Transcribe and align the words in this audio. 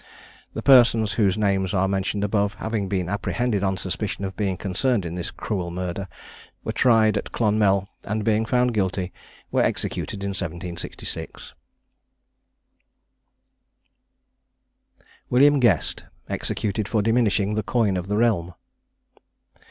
The 0.55 0.63
persons 0.63 1.11
whose 1.13 1.37
names 1.37 1.75
are 1.75 1.87
mentioned 1.87 2.23
above, 2.23 2.55
having 2.55 2.87
been 2.89 3.07
apprehended 3.07 3.61
on 3.63 3.77
suspicion 3.77 4.25
of 4.25 4.35
being 4.35 4.57
concerned 4.57 5.05
in 5.05 5.13
this 5.13 5.29
cruel 5.29 5.69
murder, 5.69 6.07
were 6.63 6.71
tried 6.71 7.17
at 7.17 7.31
Clonmel, 7.31 7.87
and 8.03 8.23
being 8.23 8.47
found 8.47 8.73
guilty, 8.73 9.13
were 9.51 9.61
executed 9.61 10.23
in 10.23 10.29
1766. 10.29 11.53
WILLIAM 15.29 15.59
GUEST. 15.59 16.05
EXECUTED 16.29 16.87
FOR 16.87 17.03
DIMINISHING 17.03 17.53
THE 17.53 17.61
COIN 17.61 17.95
OF 17.95 18.07
THE 18.07 18.17
REALM. 18.17 18.55